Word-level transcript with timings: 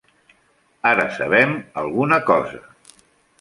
Ara 0.91 1.05
sabem 1.17 1.53
alguna 1.83 2.21
cosa. 2.31 2.65